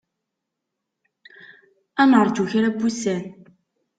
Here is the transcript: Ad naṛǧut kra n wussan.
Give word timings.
Ad 2.01 2.07
naṛǧut 2.09 2.47
kra 2.51 2.69
n 2.73 2.77
wussan. 2.79 3.23